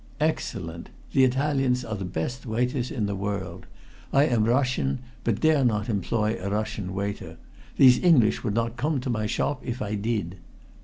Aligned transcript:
"Excellent. 0.19 0.89
The 1.13 1.23
Italians 1.23 1.85
are 1.85 1.93
the 1.93 2.05
best 2.05 2.47
waiters 2.47 2.89
in 2.89 3.05
the 3.05 3.13
world. 3.13 3.67
I 4.11 4.23
am 4.23 4.45
Russian, 4.45 4.97
but 5.23 5.39
dare 5.41 5.63
not 5.63 5.89
employ 5.89 6.39
a 6.41 6.49
Russian 6.49 6.95
waiter. 6.95 7.37
These 7.77 8.01
English 8.03 8.43
would 8.43 8.55
not 8.55 8.77
come 8.77 8.99
to 9.01 9.11
my 9.11 9.27
shop 9.27 9.61
if 9.63 9.79
I 9.79 9.93
did." 9.93 10.37